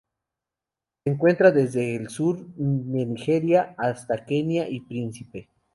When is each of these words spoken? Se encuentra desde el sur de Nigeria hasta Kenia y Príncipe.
Se 1.03 1.11
encuentra 1.11 1.51
desde 1.51 1.95
el 1.95 2.09
sur 2.09 2.39
de 2.55 3.05
Nigeria 3.05 3.75
hasta 3.77 4.25
Kenia 4.25 4.67
y 4.67 4.79
Príncipe. 4.79 5.47